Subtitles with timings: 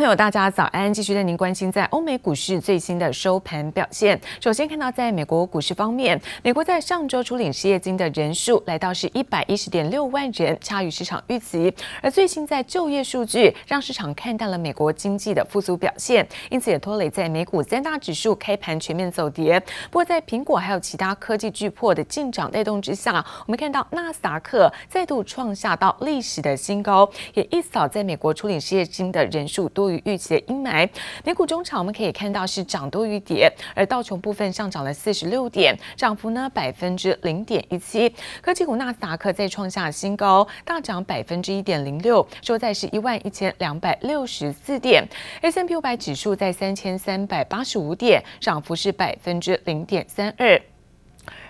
[0.00, 0.90] 朋友，大家早安！
[0.90, 4.18] 继续带您关心在欧美股市最新的收盘表现。
[4.40, 11.70] 首先看到，在美国股市方面，美国在上周处领失业金的人数来到是一百一十点六万人，差于市场预期。
[12.00, 19.60] 而最新在就业数据让市场看淡了美国经济的复苏表现，因此也拖累在美股三大指数开盘全面走跌。
[19.90, 30.88] 不过，在苹果还有其他科技巨破的进涨带动之下，我们看到纳斯达克再度创下到历史的新高，也一扫在美国处领失业金的人数多预期的阴霾，
[31.24, 38.14] 美股中场我们可以看到是涨多于跌，而道琼部分上涨了四十六点，涨幅呢百分之零点一七。
[38.40, 45.06] 科技股纳斯达克再创下新高，大涨百分之一点零六，收在是一万一千两百六十四点。
[45.40, 50.60] S&P 五百指数在三千三百八十五点，涨幅是百分之零点三二。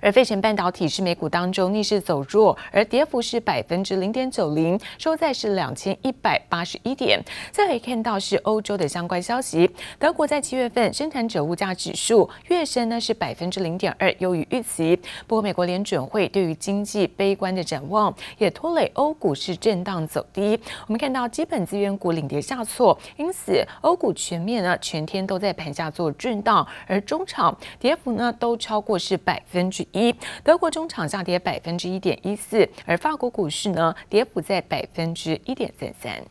[0.00, 7.22] 而费城半导体是美股当中逆势走弱，而跌幅是百分之零点九零，收在是两千一百八十一点。
[7.50, 14.98] 再来看到是欧洲的相关消息，德国在七月份生产者物价指数月升呢是百分之零点二，优于预期。
[15.26, 20.58] 不过美国联准会对于经济悲观的展望，也拖累欧股市震荡走低。
[20.86, 36.22] 我们看到基本资源股领跌下挫，因此欧股全面呢全天都在盘下做震荡，而中场跌幅呢都超过是百分之一，德国中场下跌百分之一点一四，而法国股市呢，跌幅在百分之一点三三。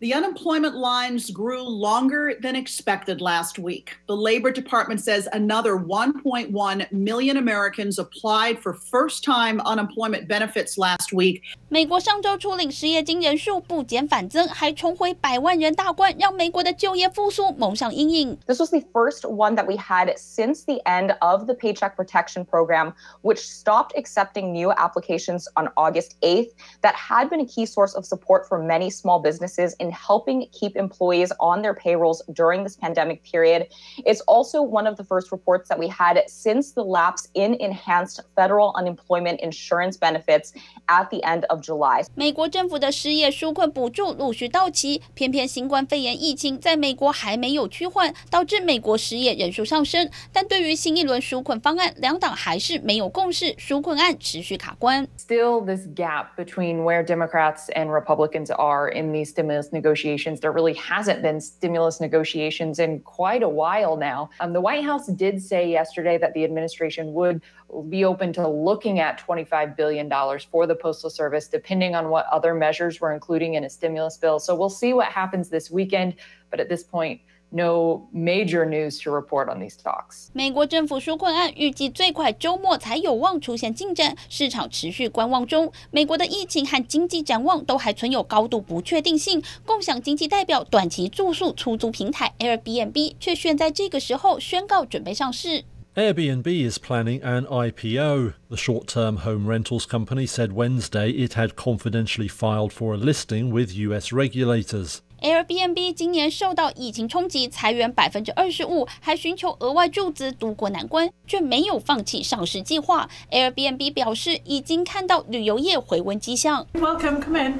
[0.00, 3.96] The unemployment lines grew longer than expected last week.
[4.08, 11.42] The Labor Department says another 1.1 million Americans applied for first-time unemployment benefits last week.
[11.68, 18.36] 美国上周初领失业金人数不减反增，还重回百万人大关，让美国的就业复苏蒙上阴影。
[18.44, 22.92] This was the first one that we had since the end of the Paycheck Protection Program,
[23.22, 26.50] which stopped accepting new applications on August 8th.
[26.80, 30.76] That had been a key source of support for many small businesses in helping keep
[30.76, 33.68] employees on their payrolls during this pandemic period.
[34.04, 38.20] It's also one of the first reports that we had since the lapse in enhanced
[38.34, 40.52] federal unemployment insurance benefits
[40.88, 42.04] at the end of July.
[42.14, 50.10] 美国政府的失业纾困补助陆续到期，偏偏新冠肺炎疫情在美国还没有趋缓，导致美国失业人数上升。
[50.32, 55.06] 但对于新一轮纾困方案，两党还是没有共识，纾困案持续卡关。
[55.18, 60.39] Still, this gap between where Democrats and Republicans are in these stimulus negotiations.
[60.39, 64.29] There really hasn't been stimulus negotiations in quite a while now.
[64.39, 67.41] Um, the White House did say yesterday that the administration would
[67.89, 70.09] be open to looking at $25 billion
[70.51, 74.39] for the Postal Service, depending on what other measures we're including in a stimulus bill.
[74.39, 76.15] So we'll see what happens this weekend.
[76.49, 80.28] But at this point, no major news to report on these talks.
[80.32, 85.70] 美国政府纾困案预计最快周末才有望出现进展，市场持续观望中。
[85.90, 89.42] 美国的疫情和经济展望都还存有高度不确定性。
[89.66, 95.64] 共享经济代表短期住宿出租平台 Airbnb 却选在这个时候宣告准备上市。
[95.94, 98.32] Airbnb is planning an IPO.
[98.48, 103.74] The short-term home rentals company said Wednesday it had confidentially filed for a listing with
[103.74, 104.10] U.S.
[104.10, 105.02] regulators.
[105.21, 113.09] Airbnb 今年受到疫情冲击，裁员百分之二十五，还寻求额外注资渡过难关，却没有放弃上市计划。
[113.31, 116.67] Airbnb 表示，已经看到旅游业回温迹象。
[116.73, 117.57] Welcome, come in.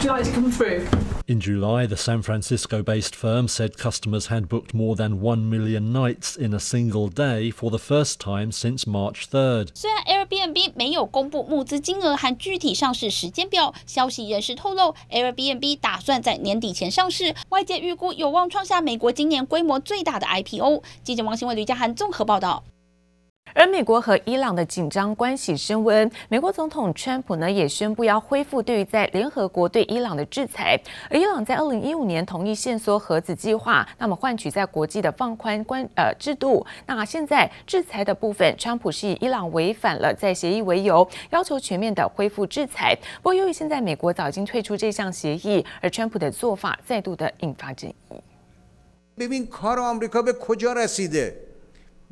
[0.00, 1.09] Do you like to come through?
[1.30, 6.36] In July, the San Francisco-based firm said customers had booked more than 1 million nights
[6.36, 9.68] in a single day for the first time since March 3rd.
[9.72, 20.82] 虽然 Airbnb 没有公布募资金额和具体上市时间表，消息人士透露，Airbnb 打算在年底前上市，外界预估有望创下美国今年规模最大的 IPO。
[21.04, 22.64] 记者王新伟、吕家涵综合报道。
[23.60, 30.80] 而美国和伊朗的紧张关系升温，美国总统川普呢也宣布要恢复对于在联合国对伊朗的制裁。
[31.10, 36.64] 而伊朗在二零一五年同意限缩核子计划，那么换取在国际的放宽关呃制度。
[36.86, 42.96] 那现在制裁的部分，川普是以伊朗违反了在协议为由，要求全面的恢复制裁。
[43.16, 48.14] 不过由于现在美国早已经退出这项协议，而川普的做法再度的引发争议。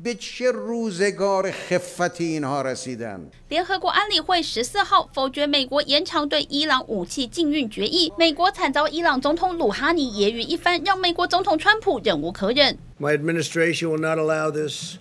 [0.02, 8.12] به چه روزگار خفتی اینها رسیدن 联合国安理会十四号否决美国延长对伊朗武器禁运决议。
[8.18, 12.76] 美国惨遭伊朗总统鲁哈尼揶揄一番，让美国总统川普忍无可忍。
[12.98, 14.98] My administration will not allow this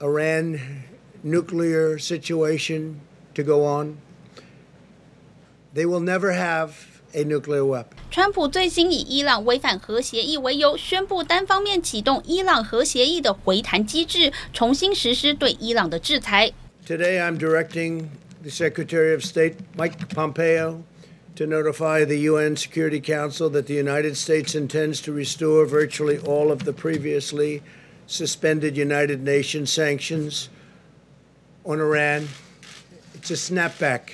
[0.00, 0.58] Iran
[1.24, 2.96] nuclear situation
[3.34, 3.96] to go on.
[5.74, 6.70] They will never have.
[7.14, 7.96] A nuclear weapon.
[8.10, 16.52] 川普最新以伊朗违反核协议为由，宣布单方面启动伊朗核协议的回弹机制，重新实施对伊朗的制裁。
[16.86, 18.08] Today I'm directing
[18.42, 20.82] the Secretary of State Mike Pompeo
[21.34, 26.52] to notify the UN Security Council that the United States intends to restore virtually all
[26.52, 27.62] of the previously
[28.06, 30.48] suspended United Nations sanctions
[31.64, 32.28] on Iran.
[33.14, 34.10] It's a snapback.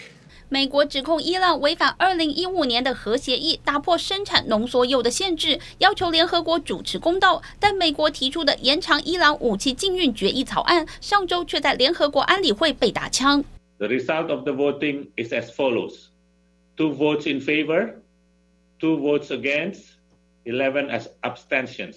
[0.53, 7.42] 美国指控伊朗违反二零一五年的核协议，打破生产浓缩铀的限制，要求联合国主持公道。
[7.57, 13.42] 但美国提出的延长伊朗武器禁运决议草案，上周却在联合国安理会被打枪。
[13.77, 16.07] The result of the voting is as follows:
[16.75, 17.94] two votes in favor,
[18.77, 19.83] two votes against,
[20.44, 21.95] eleven as abstentions.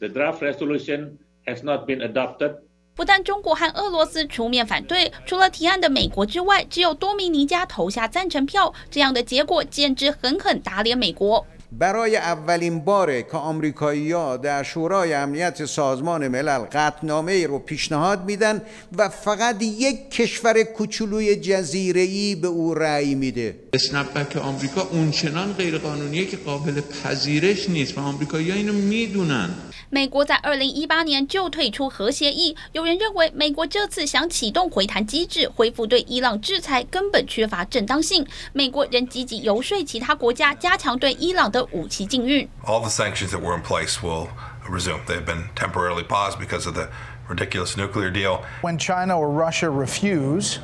[0.00, 2.56] The draft resolution has not been adopted.
[2.97, 8.71] 不但中国和俄罗斯出面反对，除了提案的美国之外，只有多米尼加投下赞成票。
[8.91, 11.45] 这样的结果简直狠狠打脸美国。
[11.79, 18.61] برای اولین باره که آمریکایی‌ها در شورای امنیت سازمان ملل قطعنامه ای رو پیشنهاد میدن
[18.97, 23.55] و فقط یک کشور کوچولوی جزیره‌ای به او رأی میده.
[23.73, 29.49] اسنپ که آمریکا اونچنان غیرقانونیه که قابل پذیرش نیست و آمریکایی‌ها اینو میدونن.
[29.89, 38.25] 美国在二零一八年就退出核协议，有人认为美国这次想启动回弹机制，恢复对伊朗制裁，根本缺乏正当性。
[38.53, 42.47] 美国仍积极游说其他国家加强对伊朗的武器禁运。
[42.65, 44.29] All the sanctions that were in place will
[44.67, 44.99] resume.
[45.05, 46.87] They've been temporarily paused because of the
[47.29, 48.39] ridiculous nuclear deal.
[48.63, 50.57] When China or Russia refuse,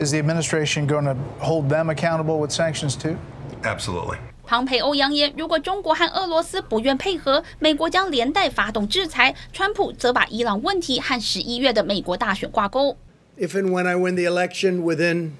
[0.00, 3.16] is the administration going to hold them accountable with sanctions too?
[3.62, 4.18] Absolutely.
[4.48, 9.34] 庞培欧扬言，如果中国和俄罗斯不愿配合，美国将连带发动制裁。
[9.52, 12.96] 川普则把伊朗问题和十一月的美国大选挂钩。
[13.36, 15.32] If and when I win the election within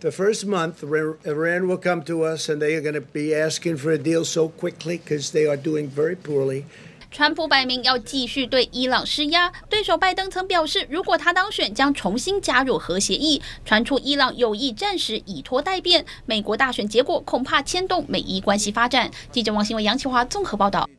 [0.00, 3.76] the first month, Iran will come to us and they are going to be asking
[3.76, 6.64] for a deal so quickly because they are doing very poorly.
[7.13, 13.39] 川普摆明要继续对伊朗施压，对手拜登曾表示，如果他当选，将重新加入核协议。
[13.63, 19.11] 传出伊朗有意暂时以拖代变，美国大选结果恐怕牵动美伊关系发展。
[19.31, 20.89] 记者王新伟、杨启华综合报道。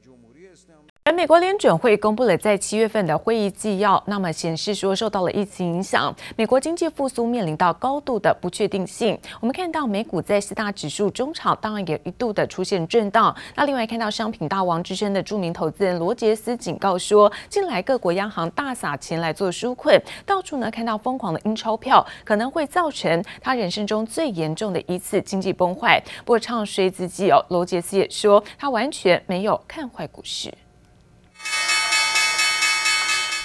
[1.07, 9.19] 而美国联准会公布了在七月份的会议纪要，那么显示说受到了疫情影响，美国经济复苏面临到高度的不确定性。
[9.39, 13.37] 我们看到美股在四大指数中场当然也一度的出现震荡。
[13.55, 26.03] 那另外看到商品大王之称的著名投资人罗杰斯警告说，近来各国央行大撒钱来做纾困，到处呢看到疯狂的印钞票，可能会造成他人生中最严重的一次经济崩坏。
[26.25, 30.51] 不过唱衰之际哦，罗杰斯也说他完全没有看坏股市。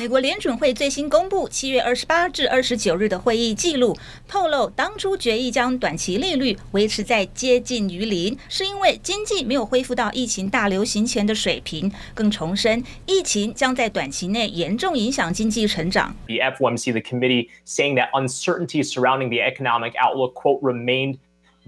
[0.01, 11.93] 美国联准会最新公布七月二十八至二十九日的会议记录，透露当初决议将短期利率维持在接近于零，是因为经济没有恢复到疫情大流行前的水平。
[12.13, 16.13] 更重申，疫情将在短期内严重影响经济成长。
[16.27, 21.19] The FOMC, the committee, saying that uncertainty surrounding the economic outlook, quote, remained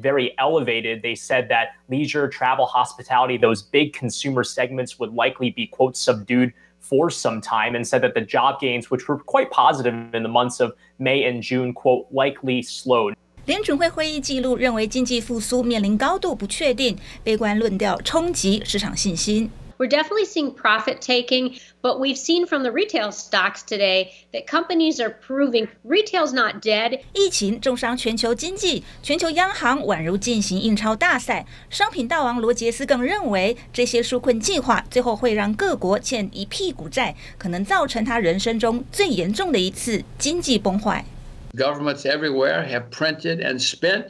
[0.00, 1.00] very elevated.
[1.00, 6.52] They said that leisure, travel, hospitality, those big consumer segments would likely be, quote, subdued.
[6.90, 10.28] for some time and said that the job gains, which were quite positive in the
[10.28, 13.14] months of May and June, quote, likely slowed.
[13.46, 19.50] 联准会会议记录认为经济复苏面临高度不确定，悲观论调冲击市场信心。
[19.80, 24.98] We're definitely seeing profit taking, but we've seen from the retail stocks today that companies
[25.00, 27.00] are proving retail's not dead.
[27.12, 31.44] 疫情重伤全球经济，全球央行宛如进行印钞大赛。
[31.68, 41.04] 商品大王罗杰斯更认为，这些纾困计划最后会让各国欠一屁股债，可能造成他人生中最严重的一次经济崩坏。
[41.52, 44.06] Governments everywhere have printed and spent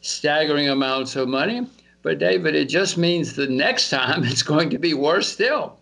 [0.00, 1.66] staggering amounts of money.
[2.03, 5.79] But David, it just means the next time it's going to be worse still.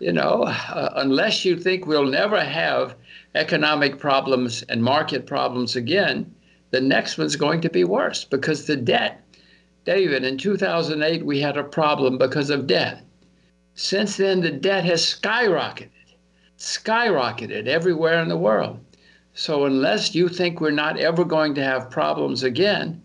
[0.00, 2.94] You know, uh, unless you think we'll never have
[3.34, 6.34] economic problems and market problems again,
[6.70, 9.22] the next one's going to be worse because the debt.
[9.84, 13.04] David, in 2008, we had a problem because of debt.
[13.74, 15.90] Since then, the debt has skyrocketed,
[16.58, 18.78] skyrocketed everywhere in the world.
[19.34, 23.02] So, unless you think we're not ever going to have problems again,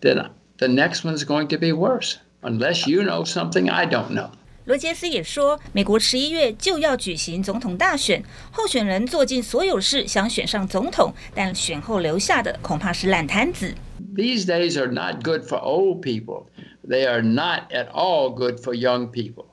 [0.00, 0.28] then
[0.61, 4.31] The next one's going to be worse, unless you know something I don't know.
[4.65, 13.73] 罗杰斯也说，美国十一月就要举行总统大选，候选人做尽所有事想选上总统，但选后留下的恐怕是烂摊子。
[14.13, 16.47] These days are not good for old people.
[16.85, 19.45] They are not at all good for young people.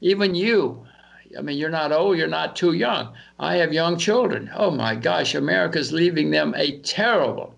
[0.00, 0.84] Even you,
[1.36, 3.08] I mean, you're not old, you're not too young.
[3.38, 4.50] I have young children.
[4.56, 7.54] Oh my gosh, America's leaving them a terrible,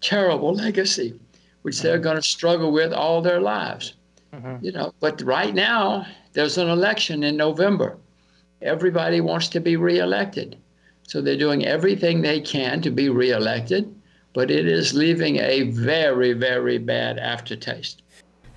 [0.00, 1.14] terrible legacy.
[1.63, 3.93] which they're going to struggle with all their lives.
[4.33, 4.63] Mm-hmm.
[4.65, 7.97] You know, but right now there's an election in November.
[8.61, 10.57] Everybody wants to be reelected.
[11.07, 13.93] So they're doing everything they can to be reelected.
[14.37, 18.03] but it is leaving a very, very bad aftertaste.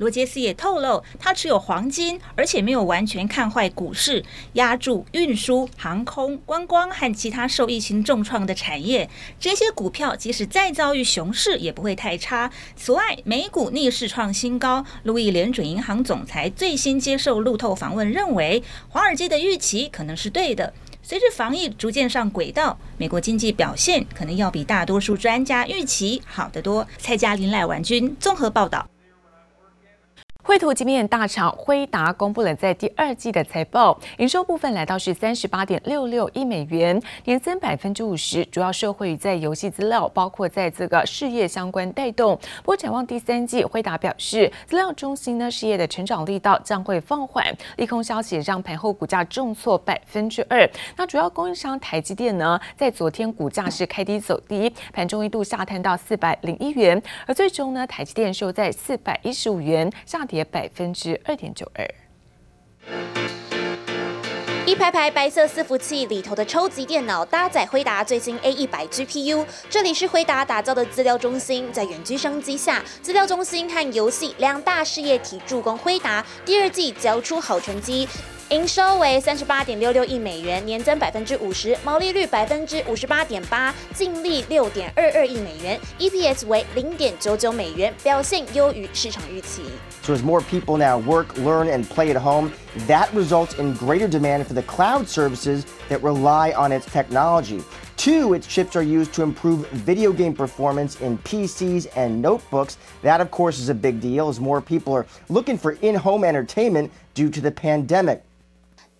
[0.01, 9.11] 罗杰斯也透露，他持有黄金，而且没有完全看坏股市，押注运输、航空、观光和其他受疫情重创的产业。
[9.39, 12.51] 这些股票即使再遭遇熊市，也不会太差。
[12.75, 14.83] 此外，美股逆势创新高。
[15.03, 20.73] 路易联准银行总裁最新接受路透访问，认为华尔街的预期可能是对的。
[21.03, 26.89] 随着防疫逐渐上轨道，美国经济表现可能要比大多数专家预期好得多。
[26.97, 28.89] 蔡嘉琳、赖婉君综合报道。
[30.43, 42.35] 绘图晶片大厂辉达公布了在第二季的财报，营收部分来到是三十八点六六亿美元，年增百分之五十，主要受惠于在游戏资料，包括在这个事业相关带动。
[42.63, 47.45] 不过展望第三季，辉达表示，资料中心呢事业的成长力道将会放缓，
[47.77, 50.69] 利空消息让盘后股价重挫百分之二。
[50.97, 60.41] 那主要供应商台积电呢，在昨天股价是开低走低，盘中一度下探到四百零一元，而最终呢，台积电收在四百一十五元，下跌。
[60.45, 61.87] 百分之二点九二，
[64.67, 78.09] 一排排白色伺服器里头的超级电脑搭载辉达最新 A 一百 GPU，这里是辉达打造的资料中心，在远距商机下，资料中心和游戏两大事业体助攻辉达第二季交出好成绩。
[78.50, 89.64] 营收为三十八点六六亿美元，年增百分之五十，毛利率百分之五十八点八，净利六点二二亿美元，EPS 为零点九九美元，表现优于市场预期。
[90.04, 92.52] So as more people now work, learn, and play at home,
[92.88, 97.64] that results in greater demand for the cloud services that rely on its technology.
[97.98, 102.78] Two, its chips are used to improve video game performance in PCs and notebooks.
[103.02, 106.92] That, of course, is a big deal as more people are looking for in-home entertainment
[107.16, 108.22] due to the pandemic.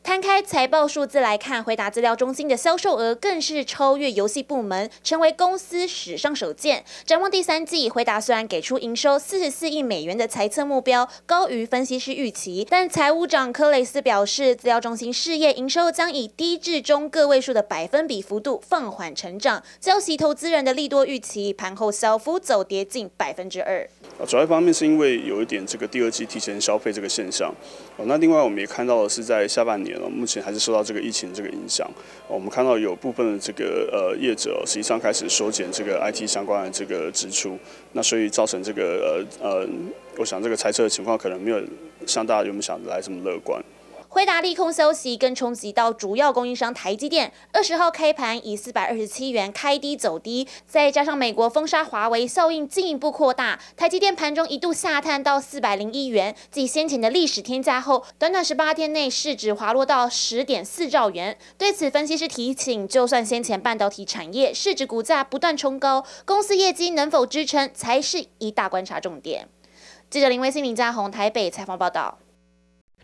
[0.03, 6.83] 摊开财报数字来看，回答资料中心的销售额更是超越游戏部门，成为公司史上首见。
[7.05, 23.87] 展望第三季，回答虽然给出营收四十四亿美元的财测目标，高于分析师预期，但财务长柯雷斯表示，资料中心事业营收将以低至中个位数的百分比幅度放缓成长，浇熄投资人的利多预期，盘后小幅走跌近百分之二。
[24.27, 27.55] 主要一方面是因为有一点这个第二季提前消费这个现象，
[27.97, 29.90] 哦，那另外我们也看到的是在下半年。
[30.11, 31.91] 目前还是受到这个疫情这个影响，
[32.29, 37.59] 我们看到有部分的这个呃业者实际上开始缩减这个 IT 相关的这个支出，
[37.93, 39.69] 那所以造成这个呃呃，
[40.19, 41.61] 我想这个猜测的情况可能没有
[42.07, 43.63] 像大家有没有想来这么乐观。
[44.13, 61.39] 辉达利空消息更冲击到主要供应商台积电，二十号开盘以四百二十七元开低走低，再加上美国封杀华为效应进一步扩大，台积电盘中一度下探到四百零一元，继先前的历史天价后，短短十八天内市值滑落到十点四兆元。
[61.57, 69.49] 对此，分析师提醒，就算先前半导体产业市值股价不断冲高，公司业绩能否支撑才是一大观察重点。
[70.11, 72.19] 记者林威信、林家宏台北采访报道。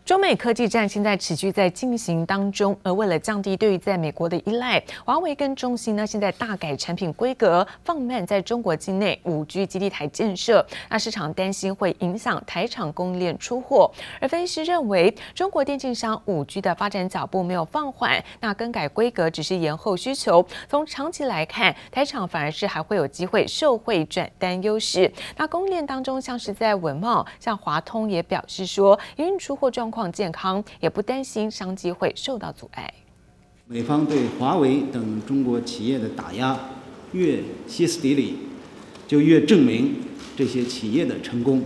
[0.07, 10.65] 中美科技战现在持续在进行当中，而为了降低对于在美国的依赖，华为跟中兴呢现在大改产品规格，放慢在中国境内五 G 基地台建设。
[10.89, 20.47] 那市场担心会影响台厂供应链出货，而分析师认为，中国电竞商五 G 的发展脚步没有放缓，那更改规格只是延后需求。
[20.69, 25.11] 从长期来看，台厂反而是还会有机会受惠转单优势。
[25.35, 29.96] 那供应链当中，像是在稳懋，像华通也表示说，营运出货状况。
[29.97, 32.93] 况健康，也不担心商机会受到阻碍。
[33.65, 36.55] 美方对华为等中国企业的打压
[37.13, 38.35] 越歇斯底里，
[39.07, 39.95] 就越证明
[40.35, 41.63] 这些企业的成功，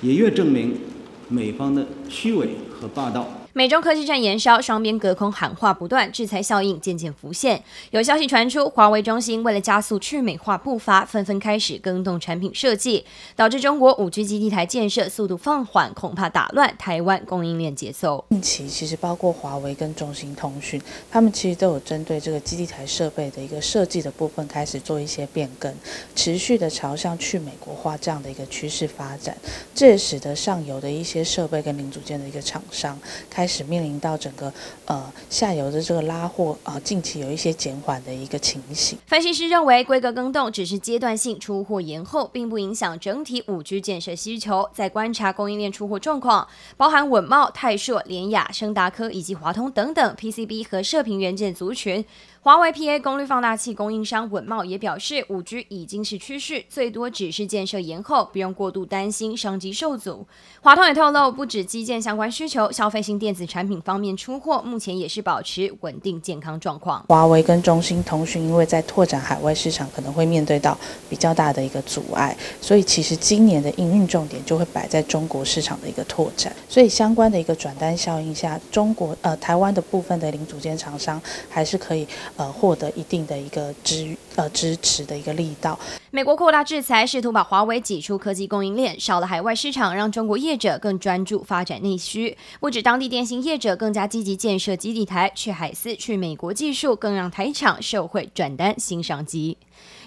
[0.00, 0.80] 也越证明
[1.28, 3.28] 美方的虚伪和霸道。
[3.52, 7.60] 美中科技战延烧，双边隔空喊话不断，制裁效应渐渐浮现。
[7.90, 13.04] 有消息传出，华为、中兴为了加速去美化步伐，纷纷开始更动产品设计，
[13.34, 18.24] 导致中国五 G 基地台建设速度放缓，恐怕打乱台湾供应链节奏。
[18.30, 20.80] 近期其实包括华为跟中兴通讯，
[21.10, 25.74] 他们其实都有针对这个基地台设备的一个设计的部分开始做一些变更，
[26.14, 29.36] 持续的朝向去美国化这样的一个趋势发展。
[29.74, 32.96] 这也使得上游的一些设备跟零组件的一个厂商
[33.28, 34.52] 开开始面临到整个
[34.84, 38.98] 呃下游的这个拉货啊、呃，近期有一些减缓的一个情形。
[39.06, 44.68] 分析师认为，规格更动只是阶段性出货延后，并不影响整体五 G 建设需求。
[44.74, 52.04] 在观察供应链出货状况，包含稳懋、泰硕、联雅、升达科以及华通等等 PCB 和射频元件族群。
[52.42, 60.26] 华为 PA 功率放大器供应商稳懋也表示，五 G 已经是趋势，最多只是建设延后，不用过度担心商机受阻。
[60.62, 67.04] 华通也透露，不止基建相关需求，消费性电电子产品方面出货目前也是保持稳定健康状况。
[67.08, 70.76] 华为跟中兴通讯因为在拓展海外市场可能会面对到
[71.08, 76.52] 比较大的一个阻碍，所以其实今年的营运重点就会摆在中国市场的一个拓展。
[76.68, 85.78] 所以相关的一个转单效应下，中国呃台湾的部分的零组件厂商还是可以呃获得一定的一个支呃支持的一个力道。
[86.12, 92.36] 美国扩大制裁，试图把华为挤出科技供应链，少了海外市场，让中国业者更专注发展内需。
[92.58, 99.56] 不止当地电信业者更加积极建设基地台，去海思、去美国技术，更让台厂受惠转单新商机。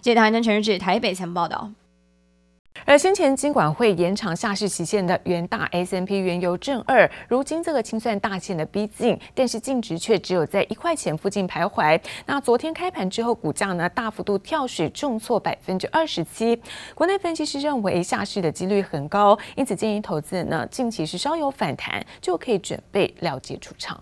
[0.01, 1.71] 记者台南陈日志台北曾报道。
[2.85, 11.99] 而先前金管会延长下市期限的元大 S M P 原油正二，如今这个清算大限的逼近，但是净值却只有在一块钱附近徘徊。
[12.25, 16.59] 那昨天开盘之后，股价呢大幅度跳水，重挫百分之二十七。
[16.93, 23.99] 国内分析师认为下市的几率很高，因此建议投资人呢近期是稍有反弹，就可以准备了结出场。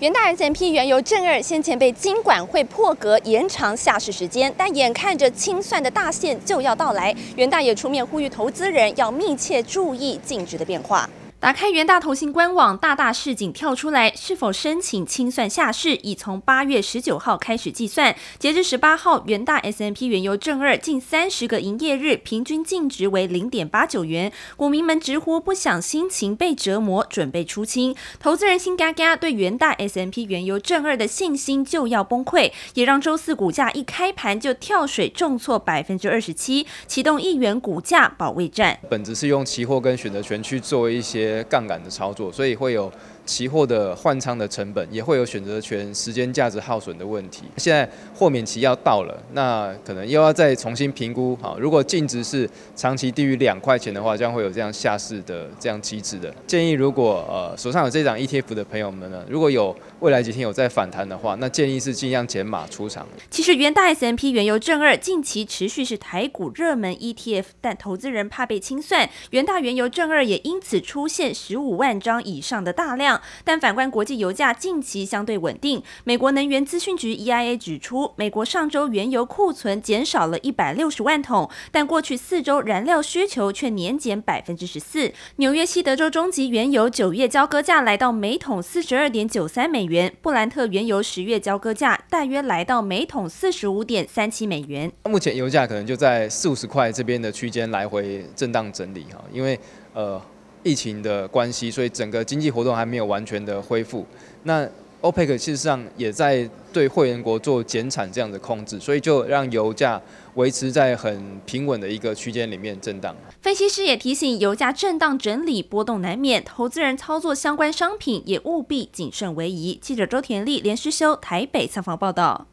[0.00, 11.08] 元大 S&P 原油正二先前被金管会破格延长下市时间，但眼看着清算的大限就要到来，元大也出面呼吁投资人要密切注意净值的变化。
[11.44, 18.16] 打开元大投信官网，大大示警跳出来，是否申请清算下市，已从八月十九号开始计算。
[18.38, 27.94] 截至十八号，元大 S M P 原油正二近三十个营业日平均净值为零点八九元，股民们直呼不想心情被折磨，准备出清。
[28.18, 38.78] 投资人心嘎嘎，对元大 S M P 原油正二的信心就要崩溃，也让周四股价一开盘就跳水重挫百分之二十七，启动一元股价保卫战。
[38.88, 41.33] 本质是用期货跟选择权去做一些。
[41.44, 42.92] 杠杆的操作，所以会有。
[43.26, 47.44] 期货的换仓的成本也会有选择权时间价值耗损的问题。
[47.56, 51.36] 现在豁免期要到了，那可能又要再重新评估。
[51.40, 56.72] 好，如果净值是长期低于两块钱的话，将会有这样下市的这样机制的建议。
[56.72, 63.06] 如果呃手上有这档 ETF 的朋友们呢，如果有未来几天有在反弹的话，那建议是尽量减码出场。
[63.30, 73.13] 其实元大 S M P 原油正二近期持续是台股热门 ETF，但投资人怕被清算，元大原油正二也因此出现十五万张以上的大量。
[73.44, 85.12] 但反观国际油价近期相对稳定，美国能源资讯局 EIA 指出，美国上周原油库存减少了一百六十万桶，但过去四周燃料需求却年减百分之十四。
[85.36, 94.90] 纽约西德州中级原油九月交割价来到每桶四十二点九三美元，布兰特原油十月交割价大约来到每桶四十五点三七美元。
[95.04, 99.58] 目前油价可能就在四五十块这边的区间来回震荡整理哈，因为
[99.92, 100.20] 呃。
[100.64, 104.04] 疫情的关系，所以整个经济活动还没有完全的恢复。
[104.42, 104.68] 那
[105.02, 110.00] OPEC 事实上也在对会员国做减产这样的控制，所以就让油价
[110.36, 113.14] 维持在很平稳的一个区间里面震荡。
[113.42, 119.78] 分析师也提醒，油价震荡整理波动难免，投资人操作相关商品也务必谨慎为宜。
[119.82, 122.46] 记者周田丽、连诗修台北采访报道。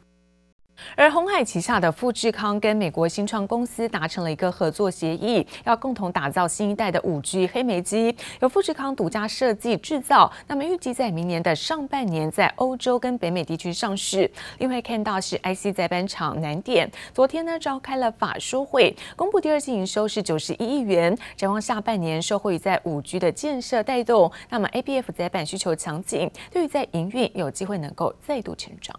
[0.94, 10.30] 而鸿海旗下的富士康跟美国新创公司达成了一个合作协议，要共同打造新一代的五 G 黑莓机，由富士康独家设计制造。
[10.46, 14.30] 那么预计在明年的上半年在欧洲跟北美地区上市。
[14.58, 28.94] 另外看到是 IC 载板厂南电，昨天呢召开了法说会，公布第二季营收是九十一亿元，展望下半年受惠于在五 G 的建设带动，那么 ABF 载板需求强劲，对于在营运有机会能够再度成长。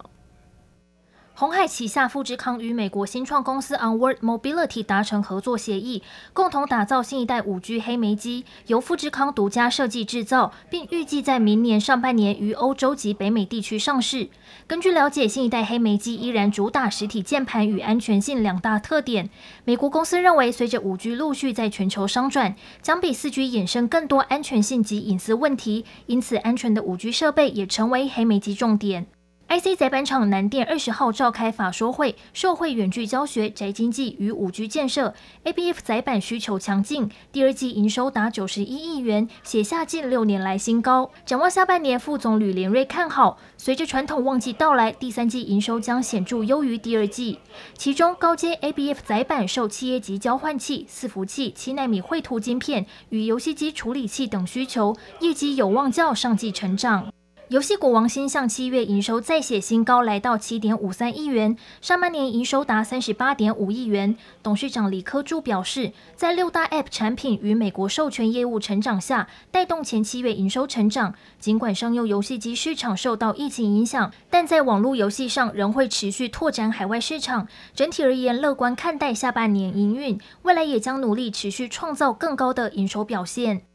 [1.36, 6.00] 鸿海旗下富士康与美国新创公司 Onward Mobility 达成合作协议，
[6.32, 14.28] 共同打造新一代五 G 黑莓机，由富士康独家设计制造，并预计在明年上半年于欧洲及北美地区上市。
[14.68, 19.28] 根据了解，新一代黑莓机依然主打实体键盘与安全性两大特点。
[19.64, 29.08] 美国公司认为，随着五 G 陆续在全球商转，将比四 G 衍生更多安全性及隐私问题，因此安全的五 G 设备也成为黑莓机重点。
[29.46, 41.08] IC 载板厂南电二十号召开法说会，受惠远距教学、宅经济与五 G 建设，ABF 载板需求强劲，第二季营收达九十一亿元，写下近六年来新高。
[41.24, 47.38] 展望下半年，副总吕连瑞看好，随着传统旺季到来，第三季营收将显著优于第二季。
[47.76, 57.12] 其中，高阶 ABF 载板受企业级交换器、伺服器、七纳米绘图晶片与游戏机处理器等需求，业绩有望较上季成长。
[57.48, 64.16] 游戏股王星象七月营收再写新高，来到七点五三亿元，上半年营收达三十八点五亿元。
[64.42, 71.14] 董事长李科柱表示，在六大 App 产品与美国授权业务成长下，带动前七月营收成长。
[71.38, 77.46] 尽管商用游戏机市场受到疫情影响，但在网络游戏上仍会持续拓展海外市场。
[77.74, 83.66] 整体而言，乐观看待下半年营运，未来也将努力持续创造更高的营收表现。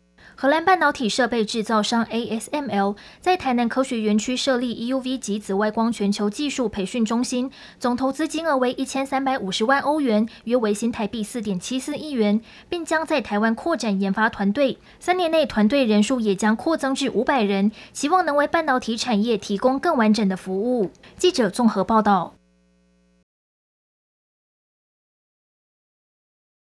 [0.41, 14.77] 荷兰半导体设备制造商 ASML 在台南科学园区设立 EUV 及紫外光全球技术培训中心，总投资金额为一千三百五十万欧元，约为新台币四点七四亿元，并将在台湾扩展研发团队。
[14.97, 20.89] 三年内，团队人数也将扩增至五百人，希望能为半导体产业提供更完整的服务。
[21.17, 22.38] 记者综合报道。